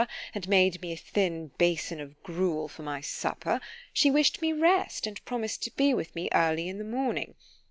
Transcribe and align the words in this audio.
and 0.33 0.49
made 0.49 0.81
me 0.81 0.91
a 0.91 0.97
thin 0.97 1.49
bason 1.59 1.99
of 2.01 2.15
gruel 2.23 2.67
for 2.67 2.81
my 2.81 2.99
supper—she 3.01 4.09
wish'd 4.09 4.41
me 4.41 4.51
rest, 4.51 5.05
and 5.05 5.23
promised 5.25 5.61
to 5.61 5.69
be 5.75 5.93
with 5.93 6.15
me 6.15 6.27
early 6.33 6.67
in 6.67 6.79
the 6.79 6.83
morning. 6.83 7.35